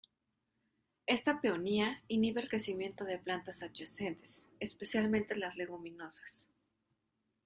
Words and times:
Esta 1.05 1.41
peonía 1.41 2.01
inhibe 2.07 2.41
el 2.41 2.49
crecimiento 2.49 3.05
de 3.05 3.19
plantas 3.19 3.61
adyacentes, 3.61 4.47
especialmente 4.59 5.35
las 5.35 5.55
leguminosas. 5.57 6.47